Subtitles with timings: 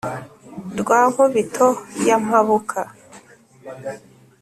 [0.79, 1.67] Rwa Nkubito
[2.07, 2.79] ya Mpabuka